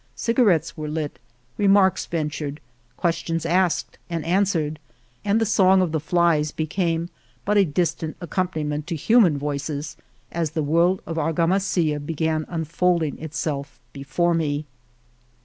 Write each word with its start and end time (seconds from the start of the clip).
Cigarettes 0.15 0.75
were 0.75 0.87
lit, 0.87 1.19
remarks 1.59 2.07
ventured, 2.07 2.59
questions 2.97 3.45
asked 3.45 3.99
and 4.09 4.25
answered, 4.25 4.79
and 5.23 5.39
the 5.39 5.45
song 5.45 5.79
of 5.79 5.91
the 5.91 5.99
flies 5.99 6.49
became 6.51 7.09
but 7.45 7.55
a 7.55 7.65
distant 7.65 8.19
accom 8.19 8.51
paniment 8.51 8.87
to 8.87 8.95
human 8.95 9.37
voices 9.37 9.95
as 10.31 10.49
the 10.57 10.63
world 10.63 11.03
of 11.05 11.17
Argamasilla 11.17 12.03
began 12.03 12.45
unfolding 12.47 13.19
itself 13.19 13.79
before 13.93 14.33
me. 14.33 14.65